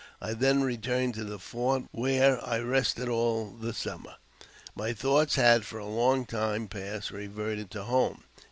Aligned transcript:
I 0.19 0.33
then 0.33 0.63
returned 0.63 1.13
to 1.13 1.23
the 1.23 1.37
fort, 1.37 1.83
where 1.91 2.43
I 2.43 2.57
rested 2.59 3.07
all 3.07 3.51
the 3.51 3.71
summer. 3.71 4.15
My 4.75 4.93
thoughts 4.93 5.35
had 5.35 5.63
for 5.63 5.77
a 5.77 5.85
long 5.85 6.25
time 6.25 6.67
past 6.67 7.11
reverted 7.11 7.69
to 7.69 7.83
home. 7.83 8.23